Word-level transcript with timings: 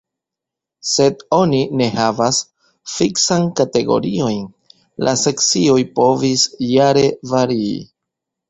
Sed 0.91 1.19
oni 1.39 1.59
ne 1.81 1.89
havas 1.97 2.39
fiksan 2.93 3.45
kategoriojn; 3.61 4.41
la 5.09 5.15
sekcioj 5.27 5.79
povis 6.01 6.49
jare 6.75 7.09
varii. 7.35 7.79